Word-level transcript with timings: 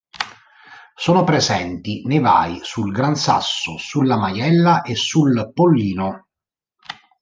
Sono 0.95 1.23
presenti 1.23 2.01
nevai 2.07 2.61
sul 2.63 2.91
Gran 2.91 3.15
Sasso, 3.15 3.77
sulla 3.77 4.17
Maiella 4.17 4.81
e 4.81 4.95
sul 4.95 5.51
Pollino. 5.53 6.25